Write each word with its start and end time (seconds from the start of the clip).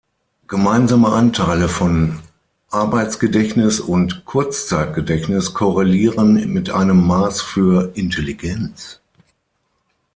Gemeinsame 0.47 1.09
Anteile 1.09 1.69
von 1.69 2.21
Arbeitsgedächtnis 2.71 3.79
und 3.79 4.25
Kurzzeitgedächtnis 4.25 5.53
korrelieren 5.53 6.51
mit 6.51 6.71
einem 6.71 7.05
Maß 7.05 7.43
für 7.43 7.95
Intelligenz. 7.95 8.99